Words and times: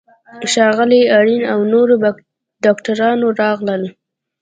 ښاغلی 0.51 1.01
آرین 1.17 1.43
او 1.53 1.59
نورو 1.73 1.93
ډاکټرانو 2.63 3.27
راغلل. 3.41 3.83